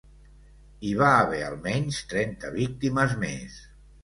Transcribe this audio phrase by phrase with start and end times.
[0.87, 3.61] Hi va haver almenys trenta víctimes més.